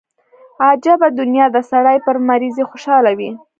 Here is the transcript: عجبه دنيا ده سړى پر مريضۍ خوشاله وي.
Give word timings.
عجبه 0.67 1.07
دنيا 1.19 1.45
ده 1.55 1.61
سړى 1.71 1.97
پر 2.05 2.15
مريضۍ 2.27 2.63
خوشاله 2.69 3.11
وي. 3.19 3.29